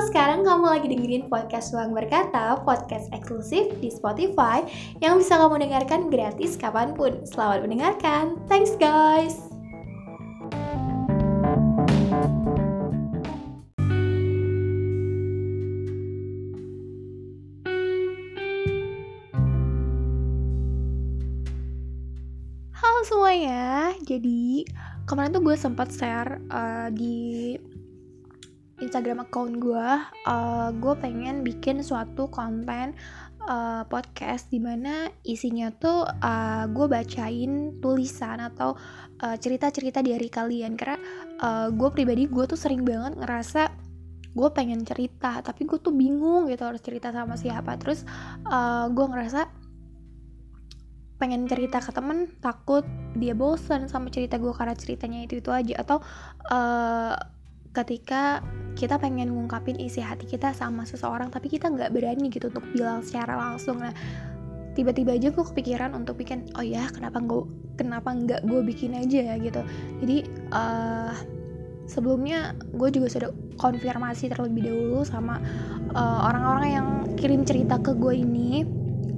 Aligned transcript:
sekarang 0.00 0.48
kamu 0.48 0.64
lagi 0.64 0.88
dengerin 0.88 1.28
podcast 1.28 1.76
Ruang 1.76 1.92
Berkata, 1.92 2.56
podcast 2.64 3.12
eksklusif 3.12 3.68
di 3.84 3.92
Spotify 3.92 4.64
yang 5.04 5.20
bisa 5.20 5.36
kamu 5.36 5.60
dengarkan 5.60 6.08
gratis 6.08 6.56
kapan 6.56 6.96
pun. 6.96 7.20
Selamat 7.28 7.68
mendengarkan, 7.68 8.40
thanks 8.48 8.72
guys! 8.80 9.36
Halo 22.72 23.00
semuanya, 23.04 23.92
jadi 24.08 24.64
kemarin 25.04 25.36
tuh 25.36 25.44
gue 25.44 25.56
sempat 25.60 25.92
share 25.92 26.40
uh, 26.48 26.88
di 26.88 27.60
Instagram 28.80 29.28
account 29.28 29.60
gue, 29.60 29.88
uh, 30.26 30.68
gue 30.72 30.94
pengen 30.98 31.44
bikin 31.44 31.84
suatu 31.84 32.32
konten 32.32 32.96
uh, 33.44 33.84
podcast 33.86 34.48
di 34.48 34.60
mana 34.60 35.08
isinya 35.24 35.68
tuh 35.72 36.04
uh, 36.08 36.64
gue 36.68 36.86
bacain 36.88 37.78
tulisan 37.80 38.40
atau 38.40 38.76
uh, 39.20 39.36
cerita-cerita 39.36 40.00
dari 40.00 40.28
kalian. 40.28 40.74
Karena 40.76 40.98
uh, 41.40 41.68
gue 41.72 41.88
pribadi 41.92 42.26
gue 42.26 42.44
tuh 42.48 42.58
sering 42.58 42.82
banget 42.84 43.16
ngerasa 43.20 43.62
gue 44.30 44.48
pengen 44.54 44.86
cerita 44.86 45.42
tapi 45.42 45.66
gue 45.66 45.82
tuh 45.82 45.90
bingung 45.90 46.46
gitu 46.48 46.64
harus 46.64 46.80
cerita 46.80 47.12
sama 47.12 47.36
siapa. 47.36 47.76
Terus 47.76 48.04
uh, 48.48 48.88
gue 48.88 49.06
ngerasa 49.06 49.48
pengen 51.20 51.44
cerita 51.44 51.84
ke 51.84 51.92
temen 51.92 52.32
takut 52.40 52.80
dia 53.12 53.36
bosan 53.36 53.92
sama 53.92 54.08
cerita 54.08 54.40
gue 54.40 54.56
karena 54.56 54.72
ceritanya 54.72 55.20
itu 55.28 55.44
itu 55.44 55.52
aja. 55.52 55.84
Atau 55.84 56.00
uh, 56.48 57.39
ketika 57.70 58.42
kita 58.74 58.98
pengen 58.98 59.34
ngungkapin 59.34 59.78
isi 59.78 60.02
hati 60.02 60.26
kita 60.26 60.54
sama 60.54 60.86
seseorang 60.86 61.30
tapi 61.30 61.50
kita 61.50 61.70
nggak 61.70 61.90
berani 61.94 62.30
gitu 62.30 62.50
untuk 62.50 62.64
bilang 62.74 63.02
secara 63.02 63.36
langsung. 63.38 63.78
Nah 63.78 63.94
tiba-tiba 64.74 65.18
aja 65.18 65.34
gue 65.34 65.44
kepikiran 65.44 65.92
untuk 65.98 66.18
bikin 66.22 66.46
oh 66.54 66.64
ya 66.64 66.86
kenapa 66.94 67.18
gue 67.18 67.42
kenapa 67.74 68.14
nggak 68.14 68.46
gue 68.46 68.60
bikin 68.64 68.94
aja 68.96 69.34
ya 69.34 69.36
gitu. 69.38 69.60
Jadi 70.02 70.16
uh, 70.54 71.14
sebelumnya 71.90 72.54
gue 72.74 72.88
juga 72.94 73.10
sudah 73.10 73.30
konfirmasi 73.58 74.30
terlebih 74.30 74.70
dahulu 74.70 75.02
sama 75.02 75.42
orang-orang 75.98 76.66
uh, 76.70 76.74
yang 76.80 76.88
kirim 77.18 77.42
cerita 77.42 77.78
ke 77.82 77.94
gue 77.98 78.14
ini. 78.14 78.64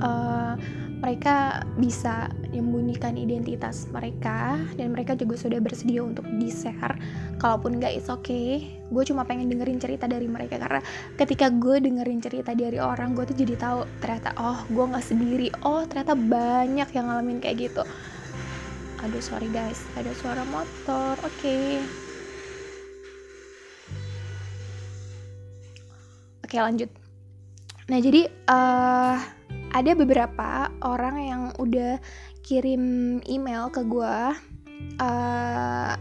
Uh, 0.00 0.56
mereka 1.02 1.66
bisa 1.74 2.30
menyembunyikan 2.46 3.18
identitas 3.18 3.90
mereka 3.90 4.54
dan 4.78 4.94
mereka 4.94 5.18
juga 5.18 5.34
sudah 5.34 5.58
bersedia 5.58 5.98
untuk 5.98 6.22
di 6.38 6.46
share 6.46 6.94
kalaupun 7.42 7.82
nggak 7.82 7.98
it's 7.98 8.06
okay. 8.06 8.78
Gue 8.94 9.02
cuma 9.02 9.26
pengen 9.26 9.50
dengerin 9.50 9.82
cerita 9.82 10.06
dari 10.06 10.30
mereka 10.30 10.62
karena 10.62 10.78
ketika 11.18 11.50
gue 11.50 11.82
dengerin 11.82 12.22
cerita 12.22 12.54
dari 12.54 12.78
orang 12.78 13.18
gue 13.18 13.26
tuh 13.26 13.34
jadi 13.34 13.58
tahu 13.58 13.82
ternyata 13.98 14.30
oh 14.38 14.62
gue 14.70 14.84
nggak 14.94 15.02
sendiri. 15.02 15.48
Oh 15.66 15.82
ternyata 15.82 16.14
banyak 16.14 16.88
yang 16.94 17.10
ngalamin 17.10 17.42
kayak 17.42 17.66
gitu. 17.66 17.82
Aduh 19.02 19.18
sorry 19.18 19.50
guys 19.50 19.82
ada 19.98 20.14
suara 20.14 20.46
motor 20.46 21.18
oke. 21.26 21.34
Okay. 21.42 21.82
oke 26.46 26.60
lanjut 26.60 27.01
nah 27.92 28.00
jadi 28.00 28.24
uh, 28.48 29.20
ada 29.76 29.92
beberapa 29.92 30.72
orang 30.80 31.16
yang 31.20 31.42
udah 31.60 32.00
kirim 32.40 33.20
email 33.28 33.68
ke 33.68 33.84
gue 33.84 34.16
uh, 34.96 35.92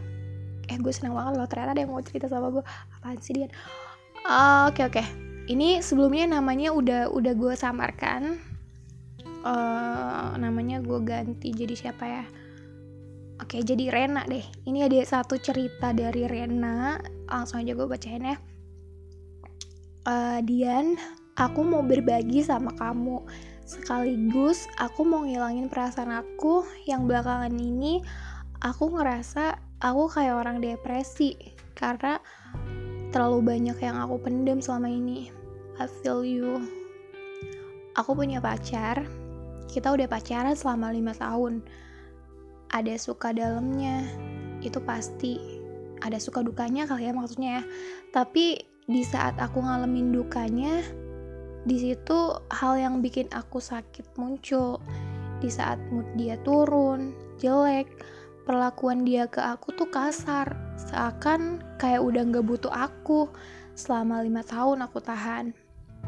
eh 0.71 0.77
gue 0.79 0.93
seneng 0.95 1.19
banget 1.19 1.35
loh 1.35 1.47
ternyata 1.51 1.75
ada 1.75 1.81
yang 1.83 1.91
mau 1.91 1.99
cerita 1.99 2.31
sama 2.31 2.47
gue 2.47 2.63
apaan 2.95 3.19
sih 3.19 3.35
dia 3.35 3.51
oke 3.51 4.29
uh, 4.29 4.71
oke. 4.71 4.79
Okay, 4.79 5.03
okay. 5.03 5.07
ini 5.51 5.83
sebelumnya 5.83 6.39
namanya 6.39 6.71
udah 6.71 7.11
udah 7.11 7.33
gue 7.33 7.53
samarkan. 7.57 8.37
Uh, 9.41 10.37
namanya 10.37 10.77
gue 10.85 11.01
ganti 11.01 11.49
jadi 11.49 11.73
siapa 11.73 12.05
ya? 12.05 12.23
Oke 13.41 13.57
okay, 13.57 13.61
jadi 13.65 13.89
Rena 13.89 14.21
deh. 14.29 14.45
Ini 14.69 14.85
ada 14.85 15.01
satu 15.01 15.41
cerita 15.41 15.97
dari 15.97 16.29
Rena. 16.29 17.01
Langsung 17.25 17.65
aja 17.65 17.73
gue 17.73 17.87
bacain 17.89 18.21
ya. 18.21 18.37
Uh, 20.05 20.39
Dian 20.45 20.93
aku 21.39 21.61
mau 21.63 21.83
berbagi 21.85 22.43
sama 22.43 22.73
kamu 22.75 23.23
Sekaligus 23.71 24.67
aku 24.75 25.07
mau 25.07 25.23
ngilangin 25.23 25.71
perasaan 25.71 26.11
aku 26.11 26.67
yang 26.89 27.07
belakangan 27.07 27.55
ini 27.55 28.03
aku 28.59 28.91
ngerasa 28.91 29.55
aku 29.79 30.11
kayak 30.11 30.37
orang 30.37 30.59
depresi 30.59 31.39
karena 31.71 32.19
terlalu 33.11 33.43
banyak 33.43 33.77
yang 33.83 33.99
aku 33.99 34.19
pendem 34.23 34.63
selama 34.63 34.87
ini. 34.87 35.31
I 35.81 35.87
feel 35.87 36.23
you. 36.23 36.63
Aku 37.99 38.15
punya 38.15 38.39
pacar. 38.39 39.03
Kita 39.67 39.91
udah 39.91 40.07
pacaran 40.07 40.55
selama 40.55 40.91
lima 40.95 41.11
tahun. 41.15 41.63
Ada 42.71 42.95
suka 42.95 43.35
dalamnya, 43.35 44.07
itu 44.63 44.79
pasti. 44.83 45.39
Ada 46.01 46.17
suka 46.19 46.39
dukanya 46.39 46.87
kali 46.87 47.07
ya 47.07 47.13
maksudnya 47.15 47.49
ya. 47.59 47.63
Tapi 48.15 48.63
di 48.87 49.03
saat 49.03 49.35
aku 49.39 49.59
ngalamin 49.59 50.15
dukanya, 50.15 50.79
di 51.61 51.77
situ 51.77 52.41
hal 52.49 52.73
yang 52.81 53.05
bikin 53.05 53.29
aku 53.29 53.61
sakit 53.61 54.17
muncul. 54.17 54.81
Di 55.41 55.49
saat 55.49 55.77
mood 55.89 56.05
dia 56.17 56.37
turun 56.41 57.13
jelek 57.41 57.89
perlakuan 58.45 59.05
dia 59.05 59.29
ke 59.29 59.41
aku 59.41 59.73
tuh 59.77 59.89
kasar. 59.89 60.57
Seakan 60.77 61.61
kayak 61.77 62.01
udah 62.01 62.21
nggak 62.25 62.45
butuh 62.45 62.73
aku. 62.73 63.29
Selama 63.77 64.25
lima 64.25 64.41
tahun 64.41 64.85
aku 64.85 65.01
tahan. 65.01 65.53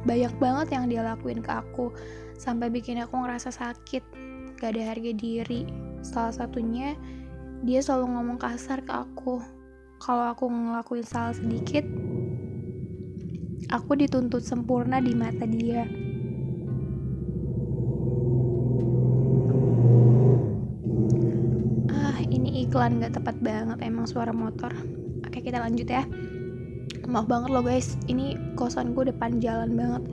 Banyak 0.04 0.34
banget 0.42 0.68
yang 0.74 0.86
dia 0.90 1.06
lakuin 1.06 1.42
ke 1.46 1.54
aku. 1.54 1.94
Sampai 2.38 2.74
bikin 2.74 3.02
aku 3.02 3.14
ngerasa 3.14 3.54
sakit. 3.54 4.04
Gak 4.58 4.74
ada 4.74 4.96
harga 4.96 5.12
diri. 5.14 5.70
Salah 6.02 6.34
satunya 6.34 6.98
dia 7.64 7.80
selalu 7.80 8.18
ngomong 8.18 8.38
kasar 8.42 8.82
ke 8.82 8.92
aku. 8.92 9.40
Kalau 10.02 10.36
aku 10.36 10.52
ngelakuin 10.52 11.06
salah 11.08 11.32
sedikit 11.32 11.86
aku 13.70 13.96
dituntut 13.96 14.44
sempurna 14.44 15.00
di 15.00 15.14
mata 15.16 15.46
dia. 15.48 15.88
Ah, 21.92 22.20
ini 22.28 22.66
iklan 22.68 23.00
gak 23.00 23.20
tepat 23.22 23.38
banget 23.40 23.80
emang 23.86 24.10
suara 24.10 24.34
motor. 24.36 24.74
Oke, 25.24 25.40
kita 25.40 25.62
lanjut 25.62 25.88
ya. 25.88 26.04
Maaf 27.08 27.28
banget 27.28 27.50
loh 27.52 27.64
guys, 27.64 28.00
ini 28.10 28.36
kosan 28.58 28.98
gue 28.98 29.12
depan 29.12 29.38
jalan 29.40 29.76
banget. 29.76 30.04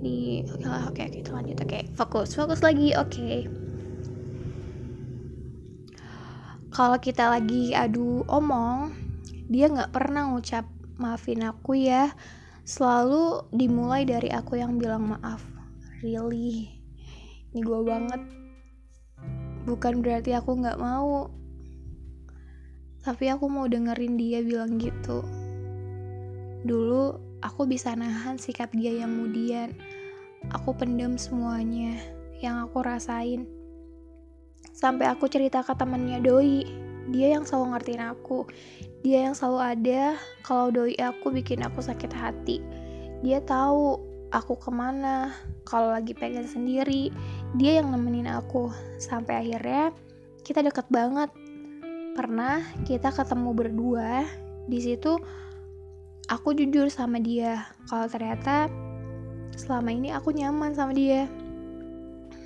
Ini 0.00 0.48
oke, 0.48 0.94
oke, 0.94 1.04
kita 1.10 1.30
lanjut. 1.32 1.60
Oke, 1.60 1.88
fokus, 1.96 2.32
fokus 2.36 2.60
lagi. 2.60 2.94
Oke. 2.96 3.48
Kalau 6.70 6.96
kita 7.02 7.28
lagi 7.28 7.74
adu 7.74 8.22
omong, 8.30 8.94
dia 9.50 9.66
nggak 9.66 9.90
pernah 9.90 10.30
ngucap 10.30 10.64
maafin 11.00 11.42
aku 11.42 11.74
ya 11.74 12.14
selalu 12.70 13.50
dimulai 13.50 14.06
dari 14.06 14.30
aku 14.30 14.54
yang 14.54 14.78
bilang 14.78 15.10
maaf. 15.10 15.42
Really? 16.06 16.70
Ini 17.50 17.66
gue 17.66 17.80
banget. 17.82 18.22
Bukan 19.66 19.98
berarti 19.98 20.38
aku 20.38 20.54
nggak 20.54 20.78
mau. 20.78 21.26
Tapi 23.02 23.26
aku 23.26 23.50
mau 23.50 23.66
dengerin 23.66 24.14
dia 24.14 24.38
bilang 24.46 24.78
gitu. 24.78 25.26
Dulu 26.62 27.18
aku 27.42 27.66
bisa 27.66 27.90
nahan 27.98 28.38
sikap 28.38 28.70
dia 28.70 29.02
yang 29.02 29.18
kemudian 29.18 29.74
aku 30.54 30.70
pendem 30.70 31.18
semuanya 31.18 31.98
yang 32.38 32.62
aku 32.62 32.86
rasain. 32.86 33.50
Sampai 34.70 35.10
aku 35.10 35.26
cerita 35.26 35.66
ke 35.66 35.74
temennya 35.74 36.22
doi 36.22 36.62
dia 37.10 37.34
yang 37.34 37.44
selalu 37.44 37.76
ngertiin 37.76 38.02
aku. 38.06 38.46
Dia 39.02 39.28
yang 39.28 39.34
selalu 39.34 39.60
ada 39.60 40.02
kalau 40.46 40.70
doi 40.70 40.94
aku 40.96 41.34
bikin 41.34 41.66
aku 41.66 41.82
sakit 41.82 42.10
hati. 42.14 42.62
Dia 43.20 43.42
tahu 43.42 43.98
aku 44.30 44.54
ke 44.56 44.70
mana 44.70 45.34
kalau 45.66 45.90
lagi 45.90 46.14
pengen 46.14 46.46
sendiri. 46.46 47.10
Dia 47.58 47.82
yang 47.82 47.90
nemenin 47.90 48.30
aku. 48.30 48.70
Sampai 49.02 49.42
akhirnya 49.42 49.90
kita 50.46 50.62
deket 50.62 50.86
banget. 50.88 51.28
Pernah 52.14 52.62
kita 52.86 53.10
ketemu 53.10 53.50
berdua. 53.52 54.24
Di 54.70 54.78
situ 54.78 55.18
aku 56.30 56.54
jujur 56.54 56.86
sama 56.94 57.18
dia 57.18 57.66
kalau 57.90 58.06
ternyata 58.06 58.70
selama 59.58 59.90
ini 59.90 60.14
aku 60.14 60.30
nyaman 60.30 60.78
sama 60.78 60.94
dia. 60.94 61.26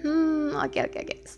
Hmm 0.00 0.56
oke 0.56 0.72
okay, 0.72 0.88
oke 0.88 0.96
okay, 0.96 1.00
oke. 1.04 1.28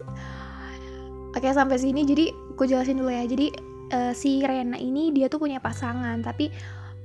Okay. 1.34 1.42
oke 1.42 1.48
sampai 1.50 1.78
sini. 1.80 2.06
Jadi 2.06 2.45
aku 2.56 2.64
jelasin 2.64 2.96
dulu 2.96 3.12
ya. 3.12 3.28
Jadi 3.28 3.52
uh, 3.92 4.16
si 4.16 4.40
Rena 4.40 4.80
ini 4.80 5.12
dia 5.12 5.28
tuh 5.28 5.36
punya 5.36 5.60
pasangan 5.60 6.16
tapi 6.24 6.48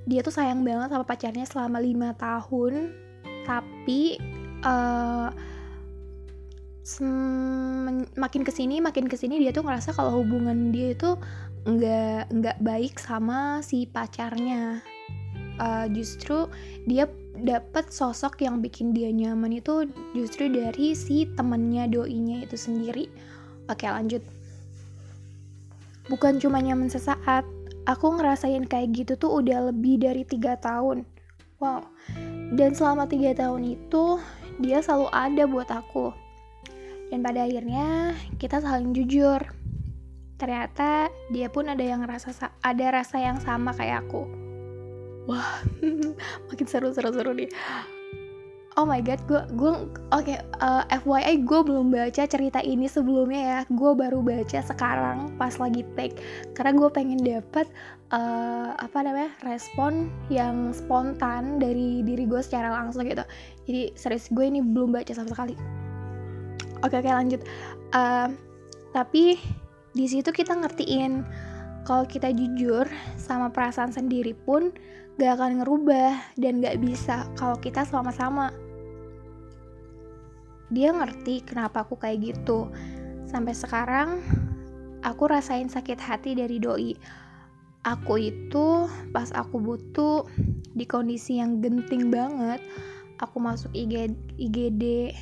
dia 0.08 0.24
tuh 0.24 0.34
sayang 0.34 0.64
banget 0.64 0.96
sama 0.96 1.04
pacarnya 1.04 1.44
selama 1.44 1.84
lima 1.84 2.16
tahun. 2.16 2.96
Tapi 3.44 4.16
uh, 4.64 5.30
makin 8.16 8.42
ke 8.48 8.52
sini 8.56 8.80
makin 8.80 9.06
ke 9.12 9.20
sini 9.20 9.44
dia 9.44 9.52
tuh 9.52 9.68
ngerasa 9.68 9.92
kalau 9.92 10.24
hubungan 10.24 10.72
dia 10.72 10.96
itu 10.96 11.20
nggak 11.68 12.32
nggak 12.32 12.58
baik 12.64 12.96
sama 12.96 13.60
si 13.60 13.86
pacarnya. 13.92 14.80
Uh, 15.60 15.86
justru 15.92 16.48
dia 16.88 17.06
dapat 17.38 17.92
sosok 17.92 18.42
yang 18.42 18.64
bikin 18.64 18.96
dia 18.96 19.14
nyaman 19.14 19.62
itu 19.62 19.86
justru 20.16 20.50
dari 20.50 20.96
si 20.96 21.28
temennya 21.36 21.92
doinya 21.92 22.40
itu 22.40 22.56
sendiri. 22.56 23.12
Oke 23.70 23.86
lanjut 23.86 24.26
bukan 26.10 26.42
cuma 26.42 26.58
nyaman 26.64 26.90
sesaat 26.90 27.46
aku 27.86 28.18
ngerasain 28.18 28.66
kayak 28.66 28.94
gitu 28.94 29.14
tuh 29.18 29.42
udah 29.42 29.74
lebih 29.74 30.02
dari 30.02 30.24
tiga 30.26 30.58
tahun. 30.58 31.06
Wow. 31.62 31.86
Dan 32.58 32.74
selama 32.74 33.06
tiga 33.06 33.38
tahun 33.38 33.78
itu 33.78 34.18
dia 34.62 34.82
selalu 34.82 35.08
ada 35.14 35.44
buat 35.46 35.70
aku. 35.70 36.14
Dan 37.14 37.22
pada 37.22 37.46
akhirnya 37.46 38.16
kita 38.42 38.62
saling 38.62 38.96
jujur. 38.96 39.42
Ternyata 40.42 41.14
dia 41.30 41.54
pun 41.54 41.70
ada 41.70 41.84
yang 41.86 42.02
rasa 42.02 42.34
ada 42.66 42.86
rasa 42.90 43.22
yang 43.22 43.38
sama 43.38 43.76
kayak 43.78 44.08
aku. 44.10 44.26
Wah 45.30 45.62
makin 46.50 46.66
seru-seru-seru 46.66 47.38
nih 47.38 47.52
oh 48.80 48.88
my 48.88 49.04
god 49.04 49.20
gue 49.28 49.42
gue 49.60 49.72
oke 50.16 50.24
okay, 50.24 50.40
uh, 50.64 50.88
eh, 50.88 51.00
FYI 51.04 51.44
gue 51.44 51.60
belum 51.60 51.92
baca 51.92 52.24
cerita 52.24 52.64
ini 52.64 52.88
sebelumnya 52.88 53.42
ya. 53.42 53.60
Gue 53.68 53.92
baru 53.92 54.24
baca 54.24 54.60
sekarang 54.64 55.36
pas 55.36 55.56
lagi 55.60 55.84
take. 56.00 56.16
Karena 56.56 56.72
gue 56.78 56.90
pengen 56.92 57.20
dapat 57.20 57.68
uh, 58.16 58.72
apa 58.80 59.04
namanya 59.04 59.32
respon 59.44 60.08
yang 60.32 60.72
spontan 60.72 61.60
dari 61.60 62.00
diri 62.06 62.24
gue 62.24 62.40
secara 62.40 62.72
langsung 62.72 63.04
gitu. 63.04 63.24
Jadi 63.68 63.92
serius 64.00 64.32
gue 64.32 64.46
ini 64.48 64.64
belum 64.64 64.96
baca 64.96 65.12
sama 65.12 65.32
sekali. 65.32 65.56
Oke 66.82 66.96
okay, 66.96 66.98
oke 67.04 67.08
okay, 67.08 67.14
lanjut. 67.14 67.42
Uh, 67.92 68.32
tapi 68.96 69.36
di 69.92 70.06
situ 70.08 70.32
kita 70.32 70.56
ngertiin 70.56 71.28
kalau 71.84 72.08
kita 72.08 72.32
jujur 72.32 72.88
sama 73.20 73.52
perasaan 73.52 73.92
sendiri 73.92 74.32
pun 74.32 74.72
gak 75.22 75.38
akan 75.38 75.62
ngerubah 75.62 76.34
dan 76.34 76.66
gak 76.66 76.82
bisa 76.82 77.30
kalau 77.38 77.54
kita 77.62 77.86
sama-sama. 77.86 78.50
Dia 80.74 80.90
ngerti 80.98 81.46
kenapa 81.46 81.86
aku 81.86 81.94
kayak 82.02 82.34
gitu. 82.34 82.74
Sampai 83.30 83.54
sekarang, 83.54 84.18
aku 85.06 85.30
rasain 85.30 85.70
sakit 85.70 86.02
hati 86.02 86.34
dari 86.34 86.58
doi. 86.58 86.98
Aku 87.86 88.18
itu 88.18 88.90
pas 89.14 89.30
aku 89.30 89.62
butuh 89.62 90.26
di 90.74 90.90
kondisi 90.90 91.38
yang 91.38 91.62
genting 91.62 92.10
banget, 92.10 92.58
aku 93.22 93.38
masuk 93.38 93.70
IG, 93.78 94.18
IGD, 94.42 95.14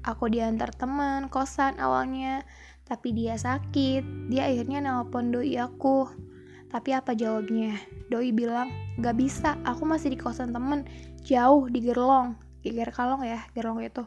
aku 0.00 0.32
diantar 0.32 0.72
teman 0.72 1.28
kosan 1.28 1.76
awalnya, 1.76 2.40
tapi 2.88 3.12
dia 3.12 3.36
sakit. 3.36 4.32
Dia 4.32 4.48
akhirnya 4.48 4.80
nelpon 4.80 5.28
doi 5.28 5.60
aku 5.60 6.31
tapi 6.72 6.96
apa 6.96 7.12
jawabnya? 7.12 7.76
Doi 8.08 8.32
bilang, 8.32 8.72
gak 8.96 9.20
bisa, 9.20 9.60
aku 9.62 9.84
masih 9.84 10.16
di 10.16 10.18
kosan 10.18 10.56
temen, 10.56 10.88
jauh 11.20 11.68
di 11.68 11.84
Gerlong. 11.84 12.34
Geger 12.64 12.94
Kalong 12.94 13.26
ya, 13.26 13.44
Gerlong 13.52 13.84
itu. 13.84 14.02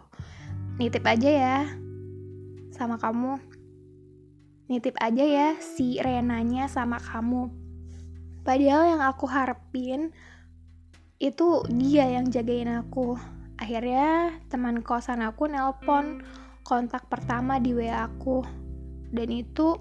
Nitip 0.82 1.06
aja 1.06 1.30
ya, 1.30 1.60
sama 2.74 2.98
kamu. 2.98 3.38
Nitip 4.66 4.98
aja 4.98 5.22
ya 5.22 5.50
si 5.62 6.02
Renanya 6.02 6.66
sama 6.66 6.98
kamu. 6.98 7.54
Padahal 8.42 8.98
yang 8.98 9.02
aku 9.06 9.30
harapin 9.30 10.10
itu 11.22 11.64
dia 11.70 12.10
yang 12.10 12.34
jagain 12.34 12.70
aku. 12.70 13.16
Akhirnya 13.62 14.36
teman 14.52 14.82
kosan 14.82 15.22
aku 15.22 15.48
nelpon 15.48 16.26
kontak 16.66 17.08
pertama 17.08 17.62
di 17.62 17.78
WA 17.78 18.10
aku. 18.10 18.42
Dan 19.14 19.32
itu 19.32 19.80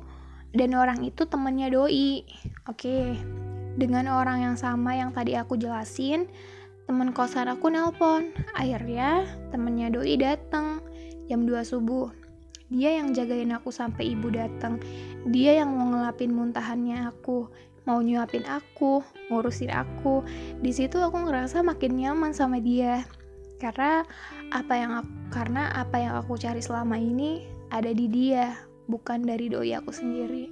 dan 0.55 0.71
orang 0.79 1.03
itu 1.03 1.27
temennya 1.27 1.69
doi. 1.69 2.23
Oke 2.71 3.19
dengan 3.75 4.07
orang 4.07 4.39
yang 4.47 4.57
sama 4.57 4.95
yang 4.95 5.11
tadi 5.11 5.35
aku 5.35 5.59
jelasin 5.59 6.31
temen 6.87 7.11
kosan 7.11 7.51
aku 7.51 7.69
nelpon. 7.69 8.31
Akhirnya 8.55 9.27
temennya 9.51 9.91
doi 9.91 10.15
datang 10.15 10.81
jam 11.27 11.43
2 11.45 11.59
subuh. 11.67 12.09
Dia 12.73 12.97
yang 13.03 13.13
jagain 13.13 13.53
aku 13.53 13.69
sampai 13.71 14.17
ibu 14.17 14.33
datang 14.33 14.81
dia 15.29 15.61
yang 15.63 15.75
mau 15.75 15.91
ngelapin 15.93 16.33
muntahannya 16.33 17.07
aku 17.07 17.51
mau 17.85 18.01
nyuapin 18.01 18.49
aku 18.49 19.05
ngurusin 19.29 19.75
aku. 19.75 20.25
Di 20.65 20.73
situ 20.73 20.97
aku 21.03 21.29
ngerasa 21.29 21.61
makin 21.61 22.01
nyaman 22.01 22.33
sama 22.33 22.57
dia. 22.63 23.05
Karena 23.61 24.05
apa 24.53 24.75
yang 24.77 24.93
aku, 25.01 25.13
karena 25.33 25.73
apa 25.73 25.97
yang 26.01 26.15
aku 26.21 26.37
cari 26.37 26.61
selama 26.61 26.97
ini 27.01 27.45
ada 27.73 27.93
di 27.93 28.09
dia 28.09 28.53
bukan 28.89 29.25
dari 29.25 29.49
doi 29.49 29.73
aku 29.77 29.91
sendiri. 29.91 30.51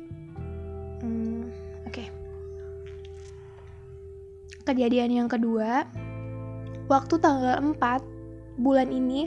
Hmm, 1.02 1.50
oke. 1.84 1.92
Okay. 1.92 2.08
kejadian 4.62 5.10
yang 5.10 5.28
kedua 5.28 5.90
waktu 6.86 7.18
tanggal 7.18 7.58
4 7.58 8.62
bulan 8.62 8.94
ini 8.94 9.26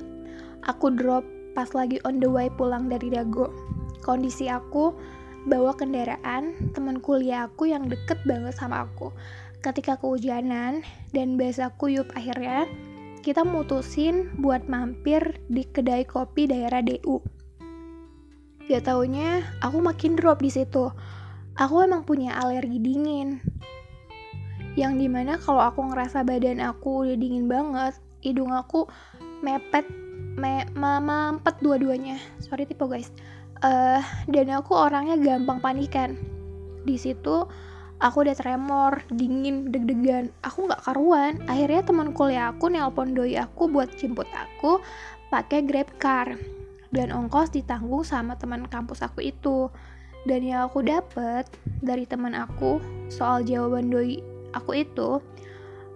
aku 0.63 0.95
drop 0.95 1.27
pas 1.51 1.67
lagi 1.75 1.99
on 2.07 2.19
the 2.19 2.27
way 2.27 2.47
pulang 2.51 2.87
dari 2.87 3.11
Dago. 3.11 3.51
Kondisi 4.03 4.47
aku 4.51 4.95
bawa 5.49 5.73
kendaraan 5.75 6.71
teman 6.73 6.99
kuliah 7.03 7.47
aku 7.47 7.69
yang 7.69 7.87
deket 7.91 8.19
banget 8.23 8.55
sama 8.55 8.87
aku. 8.87 9.11
Ketika 9.59 9.97
kehujanan 9.97 10.85
dan 11.11 11.35
bahasa 11.35 11.73
kuyup 11.73 12.11
akhirnya 12.13 12.69
kita 13.25 13.41
mutusin 13.41 14.29
buat 14.37 14.69
mampir 14.69 15.41
di 15.49 15.65
kedai 15.65 16.05
kopi 16.05 16.45
daerah 16.45 16.85
DU 16.85 17.34
Gak 18.65 18.89
taunya 18.89 19.45
aku 19.61 19.77
makin 19.77 20.17
drop 20.17 20.41
di 20.41 20.49
situ. 20.49 20.89
Aku 21.53 21.85
emang 21.85 22.01
punya 22.01 22.33
alergi 22.33 22.81
dingin. 22.81 23.37
Yang 24.73 25.05
di 25.05 25.07
mana 25.07 25.37
kalau 25.37 25.61
aku 25.61 25.85
ngerasa 25.85 26.25
badan 26.25 26.57
aku 26.57 27.05
udah 27.05 27.13
dingin 27.13 27.45
banget, 27.45 27.93
hidung 28.25 28.49
aku 28.49 28.89
mepet, 29.45 29.85
me 30.41 30.65
mampet 30.73 31.61
dua-duanya. 31.61 32.17
Sorry 32.41 32.65
tipe 32.65 32.81
guys. 32.89 33.13
Uh, 33.61 34.01
dan 34.33 34.49
aku 34.49 34.73
orangnya 34.73 35.13
gampang 35.21 35.61
panikan. 35.61 36.17
Di 36.89 36.97
situ 36.97 37.45
aku 38.01 38.17
udah 38.25 38.33
tremor, 38.33 39.05
dingin, 39.13 39.69
deg-degan. 39.69 40.33
Aku 40.41 40.65
nggak 40.65 40.89
karuan. 40.89 41.37
Akhirnya 41.45 41.85
teman 41.85 42.17
kuliah 42.17 42.49
aku 42.49 42.73
nelpon 42.73 43.13
doi 43.13 43.37
aku 43.37 43.69
buat 43.69 43.93
jemput 43.93 44.25
aku 44.33 44.81
pakai 45.29 45.61
Grab 45.61 45.93
Car 46.01 46.33
dan 46.95 47.11
ongkos 47.11 47.51
ditanggung 47.51 48.07
sama 48.07 48.39
teman 48.39 48.65
kampus 48.71 49.03
aku 49.03 49.19
itu. 49.19 49.67
Dan 50.25 50.41
yang 50.41 50.65
aku 50.65 50.81
dapet 50.81 51.45
dari 51.85 52.07
teman 52.09 52.33
aku 52.33 52.81
soal 53.13 53.45
jawaban 53.45 53.93
doi 53.93 54.25
aku 54.57 54.81
itu 54.81 55.21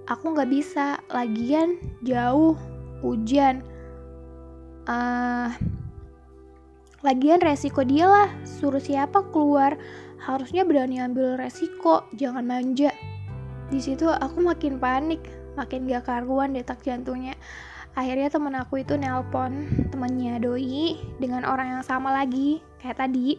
aku 0.06 0.26
nggak 0.38 0.52
bisa 0.52 1.02
lagian 1.10 1.80
jauh 2.06 2.54
hujan. 3.02 3.66
Uh, 4.86 5.50
lagian 7.02 7.42
resiko 7.42 7.82
dia 7.82 8.06
lah 8.06 8.30
suruh 8.44 8.84
siapa 8.84 9.24
keluar. 9.32 9.80
Harusnya 10.20 10.68
berani 10.68 11.00
ambil 11.00 11.40
resiko 11.40 12.06
jangan 12.14 12.44
manja. 12.44 12.92
Di 13.72 13.80
situ 13.80 14.06
aku 14.12 14.44
makin 14.44 14.78
panik 14.78 15.24
makin 15.58 15.92
gak 15.92 16.08
karuan 16.08 16.56
detak 16.56 16.80
jantungnya 16.88 17.36
akhirnya 18.00 18.32
temen 18.32 18.56
aku 18.56 18.80
itu 18.80 18.96
nelpon 18.96 19.68
temennya 19.92 20.40
doi 20.40 20.96
dengan 21.20 21.44
orang 21.44 21.76
yang 21.76 21.84
sama 21.84 22.16
lagi 22.16 22.64
kayak 22.80 22.96
tadi. 22.96 23.36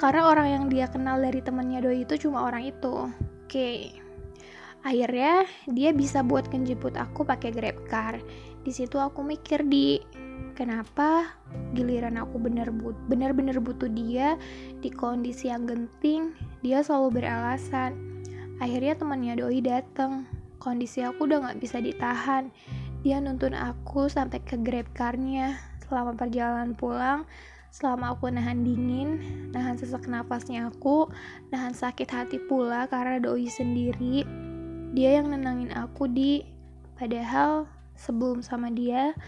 Karena 0.00 0.32
orang 0.32 0.48
yang 0.48 0.64
dia 0.72 0.88
kenal 0.88 1.20
dari 1.20 1.44
temennya 1.44 1.84
doi 1.84 2.08
itu 2.08 2.16
cuma 2.26 2.48
orang 2.48 2.72
itu. 2.72 3.12
Oke. 3.12 3.52
Okay. 3.52 3.78
akhirnya 4.82 5.46
dia 5.70 5.94
bisa 5.94 6.26
buat 6.26 6.50
menjemput 6.50 6.98
aku 6.98 7.22
pakai 7.22 7.54
grab 7.54 7.78
car. 7.86 8.18
Di 8.66 8.72
situ 8.74 8.98
aku 8.98 9.22
mikir 9.22 9.62
di 9.62 10.02
kenapa 10.58 11.38
giliran 11.76 12.18
aku 12.18 12.42
bener 12.42 12.74
but 12.74 12.98
bener-bener 13.06 13.62
butuh 13.62 13.86
dia 13.86 14.34
di 14.82 14.90
kondisi 14.90 15.54
yang 15.54 15.70
genting? 15.70 16.34
Dia 16.66 16.82
selalu 16.82 17.22
beralasan. 17.22 17.94
Akhirnya 18.58 18.98
temannya 18.98 19.38
doi 19.38 19.62
dateng. 19.62 20.26
Kondisi 20.58 20.98
aku 21.06 21.30
udah 21.30 21.46
nggak 21.46 21.60
bisa 21.62 21.78
ditahan 21.78 22.50
dia 23.02 23.18
nuntun 23.18 23.58
aku 23.58 24.06
sampai 24.06 24.38
ke 24.46 24.54
grab 24.62 24.86
car-nya 24.94 25.58
selama 25.90 26.14
perjalanan 26.14 26.78
pulang, 26.78 27.26
selama 27.74 28.14
aku 28.14 28.30
nahan 28.30 28.62
dingin, 28.62 29.18
nahan 29.50 29.74
sesak 29.74 30.06
nafasnya 30.06 30.70
aku, 30.70 31.10
nahan 31.50 31.74
sakit 31.74 32.06
hati 32.06 32.38
pula 32.38 32.86
karena 32.86 33.18
doi 33.18 33.50
sendiri. 33.50 34.22
Dia 34.94 35.18
yang 35.18 35.34
nenangin 35.34 35.74
aku 35.74 36.06
di 36.06 36.46
padahal 36.94 37.66
sebelum 37.98 38.38
sama 38.40 38.70
dia, 38.70 39.18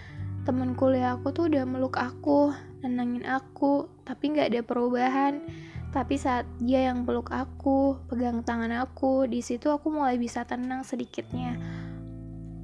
temen 0.47 0.79
kuliah 0.79 1.19
aku 1.19 1.35
tuh 1.35 1.51
udah 1.51 1.67
meluk 1.67 1.99
aku, 1.99 2.55
nenangin 2.87 3.27
aku, 3.27 3.91
tapi 4.07 4.39
nggak 4.39 4.55
ada 4.55 4.61
perubahan. 4.63 5.43
Tapi 5.91 6.15
saat 6.15 6.47
dia 6.63 6.91
yang 6.91 7.03
peluk 7.03 7.31
aku, 7.35 7.99
pegang 8.07 8.43
tangan 8.47 8.71
aku, 8.71 9.27
di 9.27 9.43
situ 9.43 9.71
aku 9.71 9.91
mulai 9.91 10.19
bisa 10.19 10.43
tenang 10.47 10.83
sedikitnya 10.83 11.84